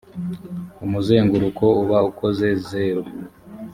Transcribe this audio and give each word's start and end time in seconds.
umuzenguruko 0.85 1.65
uba 1.81 1.97
ukoze 2.09 2.47
zero. 2.69 3.01